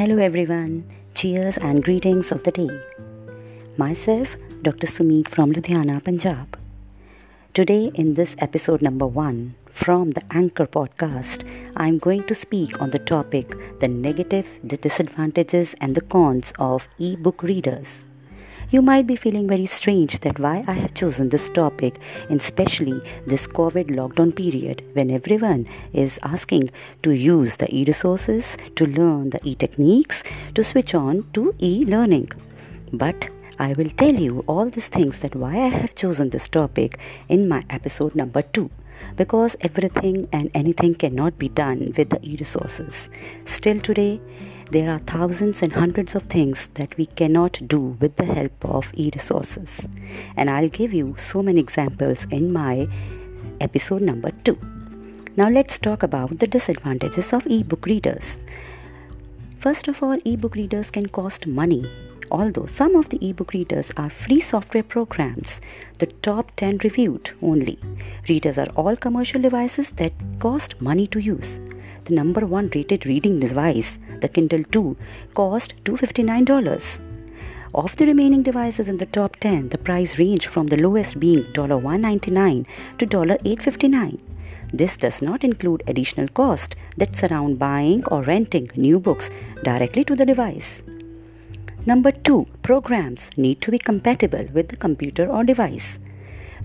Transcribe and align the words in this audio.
Hello, 0.00 0.16
everyone. 0.16 0.88
Cheers 1.12 1.58
and 1.58 1.84
greetings 1.84 2.32
of 2.32 2.42
the 2.44 2.50
day. 2.50 2.70
Myself, 3.76 4.34
Dr. 4.62 4.86
Sumeet 4.86 5.28
from 5.28 5.52
Ludhiana, 5.52 6.02
Punjab. 6.02 6.58
Today, 7.52 7.90
in 7.94 8.14
this 8.14 8.34
episode 8.38 8.80
number 8.80 9.06
one 9.06 9.56
from 9.66 10.12
the 10.12 10.22
Anchor 10.30 10.66
podcast, 10.66 11.44
I'm 11.76 11.98
going 11.98 12.26
to 12.28 12.34
speak 12.34 12.80
on 12.80 12.92
the 12.92 12.98
topic 12.98 13.52
the 13.80 13.88
negative, 13.88 14.58
the 14.64 14.78
disadvantages, 14.78 15.74
and 15.82 15.94
the 15.94 16.06
cons 16.16 16.54
of 16.58 16.88
e 16.96 17.14
book 17.14 17.42
readers. 17.42 18.02
You 18.72 18.82
might 18.82 19.08
be 19.08 19.16
feeling 19.16 19.48
very 19.48 19.66
strange 19.66 20.20
that 20.20 20.38
why 20.38 20.62
I 20.68 20.74
have 20.74 20.94
chosen 20.94 21.28
this 21.28 21.50
topic, 21.50 21.98
and 22.28 22.40
especially 22.40 23.02
this 23.26 23.48
COVID 23.48 23.88
lockdown 23.88 24.34
period 24.34 24.84
when 24.92 25.10
everyone 25.10 25.66
is 25.92 26.20
asking 26.22 26.70
to 27.02 27.10
use 27.10 27.56
the 27.56 27.66
e 27.74 27.82
resources, 27.84 28.56
to 28.76 28.86
learn 28.86 29.30
the 29.30 29.40
e 29.42 29.56
techniques, 29.56 30.22
to 30.54 30.62
switch 30.62 30.94
on 30.94 31.24
to 31.32 31.52
e 31.58 31.84
learning. 31.84 32.30
But 32.92 33.28
I 33.58 33.72
will 33.72 33.90
tell 33.90 34.14
you 34.14 34.44
all 34.46 34.70
these 34.70 34.86
things 34.86 35.18
that 35.18 35.34
why 35.34 35.56
I 35.56 35.68
have 35.80 35.96
chosen 35.96 36.30
this 36.30 36.48
topic 36.48 36.96
in 37.28 37.48
my 37.48 37.64
episode 37.70 38.14
number 38.14 38.42
2 38.42 38.70
because 39.16 39.56
everything 39.62 40.28
and 40.32 40.50
anything 40.54 40.94
cannot 40.94 41.38
be 41.38 41.48
done 41.48 41.92
with 41.96 42.10
the 42.10 42.20
e 42.22 42.36
resources. 42.38 43.08
Still 43.46 43.80
today, 43.80 44.20
there 44.70 44.88
are 44.88 45.00
thousands 45.00 45.62
and 45.62 45.72
hundreds 45.72 46.14
of 46.14 46.22
things 46.22 46.68
that 46.74 46.96
we 46.96 47.06
cannot 47.06 47.60
do 47.66 47.96
with 48.00 48.14
the 48.14 48.24
help 48.24 48.64
of 48.64 48.92
e 48.94 49.10
resources. 49.12 49.86
And 50.36 50.48
I'll 50.48 50.68
give 50.68 50.92
you 50.92 51.16
so 51.18 51.42
many 51.42 51.58
examples 51.58 52.24
in 52.30 52.52
my 52.52 52.86
episode 53.60 54.02
number 54.02 54.30
2. 54.44 54.56
Now 55.36 55.48
let's 55.48 55.76
talk 55.78 56.04
about 56.04 56.38
the 56.38 56.46
disadvantages 56.46 57.32
of 57.32 57.48
e-book 57.48 57.86
readers. 57.86 58.38
First 59.58 59.88
of 59.88 60.02
all, 60.04 60.18
e-book 60.24 60.54
readers 60.54 60.90
can 60.90 61.06
cost 61.06 61.48
money. 61.48 61.90
Although 62.30 62.66
some 62.66 62.94
of 62.94 63.08
the 63.08 63.18
e-book 63.26 63.52
readers 63.52 63.92
are 63.96 64.08
free 64.08 64.38
software 64.38 64.84
programs, 64.84 65.60
the 65.98 66.06
top 66.06 66.52
10 66.54 66.78
reviewed 66.84 67.30
only. 67.42 67.76
Readers 68.28 68.56
are 68.56 68.68
all 68.76 68.94
commercial 68.94 69.42
devices 69.42 69.90
that 69.92 70.12
cost 70.38 70.80
money 70.80 71.08
to 71.08 71.18
use. 71.18 71.58
The 72.10 72.16
number 72.16 72.44
one 72.44 72.68
rated 72.74 73.06
reading 73.06 73.38
device 73.38 73.96
the 74.20 74.26
Kindle 74.28 74.64
2 74.64 74.96
cost 75.32 75.74
$259. 75.84 77.00
Of 77.72 77.94
the 77.94 78.06
remaining 78.06 78.42
devices 78.42 78.88
in 78.88 78.96
the 78.96 79.06
top 79.06 79.36
10, 79.36 79.68
the 79.68 79.78
price 79.78 80.18
range 80.18 80.48
from 80.48 80.66
the 80.66 80.76
lowest 80.76 81.20
being 81.20 81.44
199 81.54 82.66
to 82.98 83.04
859. 83.04 84.18
This 84.72 84.96
does 84.96 85.22
not 85.22 85.44
include 85.44 85.84
additional 85.86 86.26
cost 86.26 86.74
that 86.96 87.14
surround 87.14 87.60
buying 87.60 88.04
or 88.06 88.24
renting 88.24 88.68
new 88.74 88.98
books 88.98 89.30
directly 89.62 90.02
to 90.02 90.16
the 90.16 90.26
device. 90.26 90.82
Number 91.86 92.10
2. 92.10 92.44
Programs 92.62 93.30
need 93.36 93.60
to 93.60 93.70
be 93.70 93.78
compatible 93.78 94.48
with 94.52 94.66
the 94.66 94.76
computer 94.76 95.28
or 95.30 95.44
device. 95.44 96.00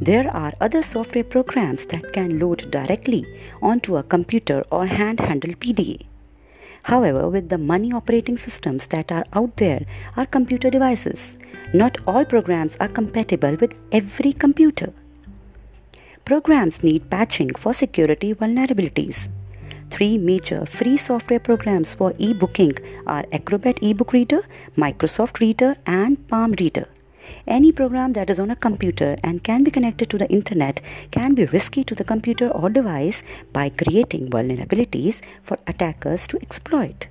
There 0.01 0.29
are 0.35 0.53
other 0.59 0.83
software 0.83 1.23
programs 1.23 1.85
that 1.85 2.11
can 2.11 2.37
load 2.37 2.69
directly 2.69 3.25
onto 3.61 3.95
a 3.95 4.03
computer 4.03 4.63
or 4.69 4.85
hand-handled 4.85 5.59
PDA. 5.59 6.05
However, 6.83 7.29
with 7.29 7.49
the 7.49 7.57
money 7.57 7.93
operating 7.93 8.37
systems 8.37 8.87
that 8.87 9.11
are 9.11 9.25
out 9.33 9.55
there 9.57 9.85
are 10.17 10.25
computer 10.25 10.69
devices. 10.69 11.37
Not 11.73 11.97
all 12.05 12.25
programs 12.25 12.75
are 12.79 12.89
compatible 12.89 13.55
with 13.55 13.73
every 13.91 14.33
computer. 14.33 14.93
Programs 16.25 16.83
need 16.83 17.09
patching 17.09 17.55
for 17.55 17.73
security 17.73 18.33
vulnerabilities. 18.33 19.29
Three 19.89 20.17
major 20.17 20.65
free 20.65 20.97
software 20.97 21.39
programs 21.39 21.93
for 21.93 22.13
e-booking 22.17 22.73
are 23.07 23.25
Acrobat 23.31 23.77
eBook 23.77 24.11
Reader, 24.11 24.41
Microsoft 24.75 25.39
Reader, 25.39 25.75
and 25.85 26.27
Palm 26.27 26.51
Reader. 26.59 26.87
Any 27.47 27.71
program 27.71 28.13
that 28.13 28.29
is 28.29 28.39
on 28.39 28.51
a 28.51 28.55
computer 28.55 29.15
and 29.23 29.43
can 29.43 29.63
be 29.63 29.71
connected 29.71 30.09
to 30.09 30.17
the 30.17 30.29
internet 30.29 30.81
can 31.11 31.33
be 31.33 31.45
risky 31.45 31.83
to 31.83 31.95
the 31.95 32.03
computer 32.03 32.49
or 32.49 32.69
device 32.69 33.23
by 33.53 33.69
creating 33.69 34.29
vulnerabilities 34.29 35.21
for 35.43 35.57
attackers 35.67 36.27
to 36.27 36.41
exploit. 36.41 37.07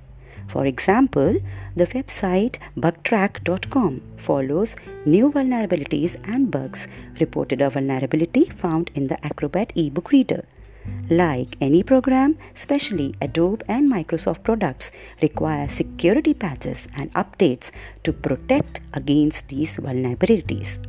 For 0.47 0.65
example, 0.65 1.37
the 1.75 1.87
website 1.87 2.57
bugtraq.com 2.77 4.01
follows 4.17 4.75
new 5.05 5.31
vulnerabilities 5.31 6.19
and 6.27 6.51
bugs, 6.51 6.87
reported 7.19 7.61
a 7.61 7.69
vulnerability 7.69 8.45
found 8.45 8.91
in 8.93 9.07
the 9.07 9.23
Acrobat 9.25 9.73
ebook 9.75 10.11
reader. 10.11 10.45
Like 11.09 11.55
any 11.61 11.83
program, 11.83 12.37
especially 12.55 13.13
Adobe 13.21 13.63
and 13.67 13.91
Microsoft 13.91 14.41
products 14.41 14.91
require 15.21 15.69
security 15.69 16.33
patches 16.33 16.87
and 16.97 17.13
updates 17.13 17.69
to 18.03 18.11
protect 18.11 18.79
against 18.93 19.47
these 19.49 19.77
vulnerabilities. 19.77 20.79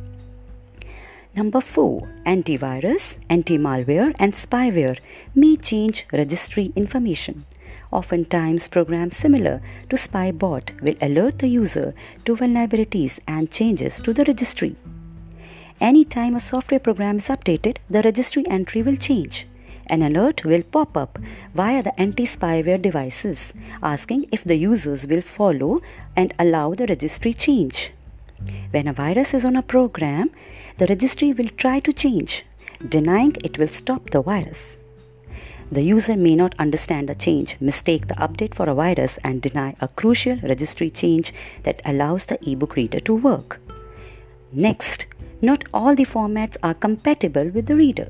Number 1.35 1.61
4. 1.61 2.01
Antivirus, 2.25 3.17
anti-malware 3.29 4.15
and 4.17 4.33
spyware 4.33 4.97
may 5.35 5.55
change 5.55 6.07
registry 6.11 6.73
information. 6.75 7.45
Oftentimes, 7.91 8.67
programs 8.67 9.15
similar 9.15 9.61
to 9.89 9.95
Spybot 9.95 10.81
will 10.81 10.95
alert 10.99 11.37
the 11.37 11.47
user 11.47 11.93
to 12.25 12.35
vulnerabilities 12.35 13.19
and 13.27 13.51
changes 13.51 13.99
to 14.01 14.13
the 14.13 14.23
registry. 14.23 14.75
Anytime 15.79 16.35
a 16.35 16.39
software 16.39 16.79
program 16.79 17.17
is 17.17 17.27
updated, 17.27 17.77
the 17.87 18.01
registry 18.01 18.43
entry 18.47 18.81
will 18.81 18.97
change 18.97 19.45
an 19.89 20.01
alert 20.01 20.43
will 20.45 20.63
pop 20.63 20.95
up 20.95 21.19
via 21.53 21.83
the 21.83 21.99
anti 21.99 22.25
spyware 22.25 22.81
devices 22.81 23.53
asking 23.81 24.25
if 24.31 24.43
the 24.43 24.55
users 24.55 25.05
will 25.07 25.21
follow 25.21 25.81
and 26.15 26.33
allow 26.39 26.73
the 26.73 26.87
registry 26.87 27.33
change. 27.33 27.91
When 28.71 28.87
a 28.87 28.93
virus 28.93 29.33
is 29.33 29.45
on 29.45 29.55
a 29.55 29.61
program, 29.61 30.31
the 30.77 30.87
registry 30.87 31.33
will 31.33 31.49
try 31.49 31.79
to 31.79 31.91
change, 31.91 32.45
denying 32.87 33.35
it 33.43 33.57
will 33.57 33.67
stop 33.67 34.09
the 34.11 34.21
virus. 34.21 34.77
The 35.69 35.83
user 35.83 36.15
may 36.15 36.35
not 36.35 36.55
understand 36.59 37.09
the 37.09 37.15
change, 37.15 37.57
mistake 37.59 38.07
the 38.07 38.13
update 38.15 38.53
for 38.53 38.69
a 38.69 38.75
virus, 38.75 39.17
and 39.23 39.41
deny 39.41 39.75
a 39.81 39.89
crucial 39.89 40.37
registry 40.37 40.89
change 40.89 41.33
that 41.63 41.81
allows 41.83 42.25
the 42.25 42.39
ebook 42.49 42.75
reader 42.75 43.01
to 43.01 43.15
work. 43.15 43.59
Next, 44.53 45.07
not 45.41 45.65
all 45.73 45.93
the 45.93 46.05
formats 46.05 46.55
are 46.63 46.73
compatible 46.73 47.49
with 47.49 47.65
the 47.65 47.75
reader. 47.75 48.09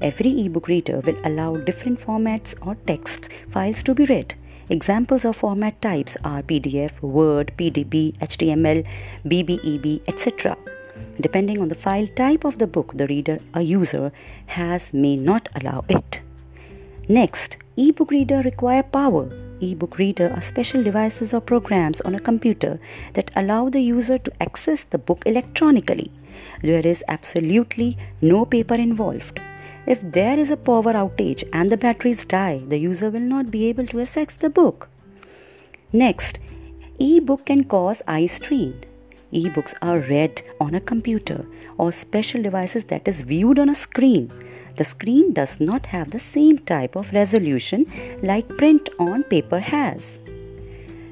Every 0.00 0.44
ebook 0.44 0.68
reader 0.68 1.00
will 1.00 1.16
allow 1.24 1.56
different 1.56 1.98
formats 1.98 2.54
or 2.64 2.76
text 2.86 3.32
files 3.50 3.82
to 3.82 3.94
be 3.94 4.04
read. 4.06 4.34
Examples 4.70 5.24
of 5.24 5.34
format 5.36 5.80
types 5.82 6.16
are 6.24 6.42
PDF, 6.42 7.00
Word, 7.02 7.52
PDB, 7.56 8.16
HTML, 8.18 8.86
BBEB, 9.24 10.02
etc. 10.06 10.56
Depending 11.20 11.60
on 11.60 11.68
the 11.68 11.74
file 11.74 12.06
type 12.06 12.44
of 12.44 12.58
the 12.58 12.66
book 12.66 12.92
the 12.94 13.06
reader 13.08 13.38
a 13.54 13.62
user 13.62 14.12
has 14.46 14.92
may 14.92 15.16
not 15.16 15.48
allow 15.56 15.84
it. 15.88 16.20
Next, 17.08 17.56
ebook 17.76 18.10
reader 18.10 18.42
require 18.44 18.82
power. 18.82 19.28
Ebook 19.60 19.98
reader 19.98 20.30
are 20.36 20.42
special 20.42 20.84
devices 20.84 21.34
or 21.34 21.40
programs 21.40 22.00
on 22.02 22.14
a 22.14 22.20
computer 22.20 22.78
that 23.14 23.30
allow 23.34 23.68
the 23.68 23.80
user 23.80 24.18
to 24.18 24.32
access 24.40 24.84
the 24.84 24.98
book 24.98 25.22
electronically. 25.26 26.12
There 26.62 26.86
is 26.86 27.02
absolutely 27.08 27.96
no 28.20 28.44
paper 28.44 28.74
involved. 28.74 29.40
If 29.92 30.02
there 30.02 30.38
is 30.38 30.50
a 30.50 30.56
power 30.58 30.92
outage 30.92 31.48
and 31.54 31.70
the 31.70 31.78
batteries 31.78 32.26
die, 32.26 32.58
the 32.68 32.76
user 32.76 33.08
will 33.08 33.20
not 33.20 33.50
be 33.50 33.68
able 33.70 33.86
to 33.86 34.00
access 34.00 34.34
the 34.36 34.50
book. 34.50 34.90
Next, 35.94 36.40
e-book 36.98 37.46
can 37.46 37.64
cause 37.64 38.02
eye 38.06 38.26
strain. 38.26 38.84
E-books 39.30 39.74
are 39.80 40.00
read 40.00 40.42
on 40.60 40.74
a 40.74 40.80
computer 40.80 41.46
or 41.78 41.90
special 41.90 42.42
devices 42.42 42.84
that 42.86 43.08
is 43.08 43.22
viewed 43.22 43.58
on 43.58 43.70
a 43.70 43.74
screen. 43.74 44.30
The 44.76 44.84
screen 44.84 45.32
does 45.32 45.58
not 45.58 45.86
have 45.86 46.10
the 46.10 46.18
same 46.18 46.58
type 46.58 46.94
of 46.94 47.14
resolution 47.14 47.86
like 48.22 48.58
print 48.58 48.90
on 48.98 49.22
paper 49.24 49.58
has. 49.58 50.20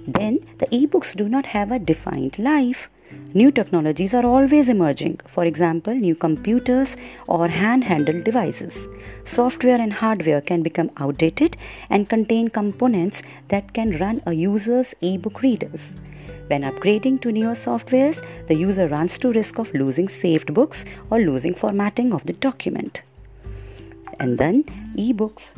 Then 0.06 0.40
the 0.58 0.68
e-books 0.70 1.14
do 1.14 1.30
not 1.30 1.46
have 1.46 1.72
a 1.72 1.78
defined 1.78 2.38
life. 2.38 2.90
New 3.34 3.50
technologies 3.50 4.14
are 4.14 4.24
always 4.24 4.68
emerging, 4.68 5.20
for 5.26 5.44
example, 5.44 5.94
new 5.94 6.14
computers 6.14 6.96
or 7.28 7.48
hand-handled 7.48 8.24
devices. 8.24 8.88
Software 9.24 9.80
and 9.80 9.92
hardware 9.92 10.40
can 10.40 10.62
become 10.62 10.90
outdated 10.96 11.56
and 11.90 12.08
contain 12.08 12.48
components 12.48 13.22
that 13.48 13.72
can 13.74 13.98
run 13.98 14.22
a 14.26 14.32
user's 14.32 14.94
e-book 15.00 15.42
readers. 15.42 15.94
When 16.46 16.62
upgrading 16.62 17.20
to 17.22 17.32
newer 17.32 17.54
softwares, 17.54 18.24
the 18.46 18.54
user 18.54 18.86
runs 18.88 19.18
to 19.18 19.32
risk 19.32 19.58
of 19.58 19.74
losing 19.74 20.08
saved 20.08 20.54
books 20.54 20.84
or 21.10 21.18
losing 21.18 21.54
formatting 21.54 22.14
of 22.14 22.24
the 22.24 22.34
document. 22.34 23.02
And 24.20 24.38
then 24.38 24.64
e-books. 24.96 25.54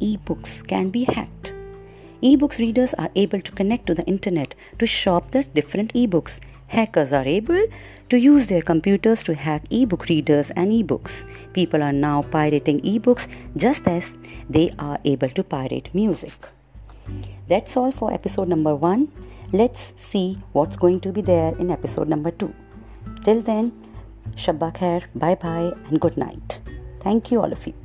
E-books 0.00 0.62
can 0.62 0.90
be 0.90 1.04
hacked. 1.04 1.53
Ebooks 2.24 2.58
readers 2.58 2.94
are 2.94 3.10
able 3.16 3.40
to 3.42 3.52
connect 3.52 3.86
to 3.86 3.94
the 3.94 4.04
internet 4.04 4.54
to 4.78 4.86
shop 4.86 5.30
the 5.30 5.42
different 5.42 5.92
ebooks. 5.92 6.40
Hackers 6.68 7.12
are 7.12 7.26
able 7.26 7.66
to 8.08 8.18
use 8.18 8.46
their 8.46 8.62
computers 8.62 9.22
to 9.24 9.34
hack 9.34 9.62
ebook 9.70 10.08
readers 10.08 10.50
and 10.52 10.72
ebooks. 10.72 11.22
People 11.52 11.82
are 11.82 11.92
now 11.92 12.22
pirating 12.22 12.80
ebooks 12.80 13.28
just 13.58 13.86
as 13.86 14.16
they 14.48 14.72
are 14.78 14.98
able 15.04 15.28
to 15.28 15.44
pirate 15.44 15.90
music. 15.92 16.32
That's 17.46 17.76
all 17.76 17.90
for 17.90 18.10
episode 18.10 18.48
number 18.48 18.74
one. 18.74 19.08
Let's 19.52 19.92
see 19.96 20.38
what's 20.52 20.78
going 20.78 21.00
to 21.00 21.12
be 21.12 21.20
there 21.20 21.54
in 21.58 21.70
episode 21.70 22.08
number 22.08 22.30
two. 22.30 22.54
Till 23.24 23.42
then, 23.42 23.70
Shabba 24.34 24.74
Khair, 24.74 25.04
bye 25.14 25.34
bye, 25.34 25.72
and 25.90 26.00
good 26.00 26.16
night. 26.16 26.60
Thank 27.00 27.30
you, 27.30 27.42
all 27.42 27.52
of 27.52 27.66
you. 27.66 27.83